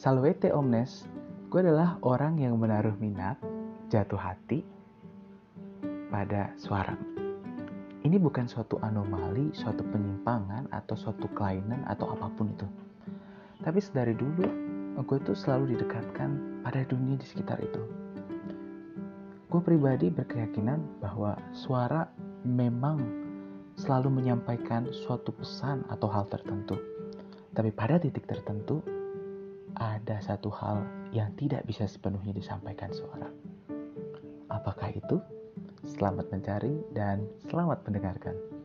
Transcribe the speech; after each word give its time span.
Salvete 0.00 0.48
omnes, 0.48 1.04
gue 1.52 1.60
adalah 1.60 2.00
orang 2.00 2.40
yang 2.40 2.56
menaruh 2.56 2.96
minat, 2.96 3.36
jatuh 3.92 4.16
hati 4.16 4.64
pada 6.08 6.56
suara. 6.56 6.96
Ini 8.00 8.16
bukan 8.16 8.48
suatu 8.48 8.80
anomali, 8.80 9.52
suatu 9.52 9.84
penyimpangan, 9.84 10.72
atau 10.72 10.96
suatu 10.96 11.28
kelainan, 11.36 11.84
atau 11.84 12.16
apa 12.16 12.32
pun 12.32 12.48
itu. 12.48 12.64
Tapi 13.60 13.76
sedari 13.76 14.16
dulu, 14.16 14.48
gue 15.04 15.18
tuh 15.20 15.36
selalu 15.36 15.76
didekatkan 15.76 16.64
pada 16.64 16.80
dunia 16.88 17.20
di 17.20 17.26
sekitar 17.28 17.60
itu. 17.60 17.84
Gue 19.52 19.60
pribadi 19.60 20.08
berkeyakinan 20.08 20.80
bahwa 21.04 21.36
suara 21.52 22.08
memang 22.48 23.04
selalu 23.76 24.24
menyampaikan 24.24 24.88
suatu 25.04 25.28
pesan 25.36 25.84
atau 25.92 26.08
hal 26.08 26.24
tertentu. 26.32 26.80
Tapi 27.52 27.68
pada 27.68 28.00
titik 28.00 28.24
tertentu, 28.24 28.80
ada 29.78 30.18
satu 30.22 30.50
hal 30.50 30.82
yang 31.14 31.30
tidak 31.38 31.66
bisa 31.66 31.86
sepenuhnya 31.86 32.34
disampaikan 32.34 32.90
suara. 32.90 33.30
Apakah 34.50 34.90
itu? 34.90 35.22
Selamat 35.86 36.28
mencari 36.28 36.82
dan 36.92 37.24
selamat 37.48 37.86
mendengarkan. 37.88 38.59